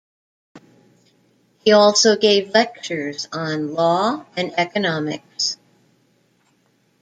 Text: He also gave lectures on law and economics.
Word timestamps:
He 1.59 1.73
also 1.73 2.15
gave 2.17 2.55
lectures 2.55 3.27
on 3.31 3.75
law 3.75 4.25
and 4.35 4.51
economics. 4.57 5.57